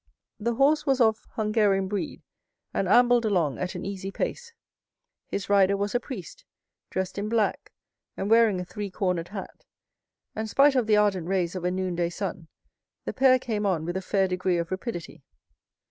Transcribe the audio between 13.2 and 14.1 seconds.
came on with a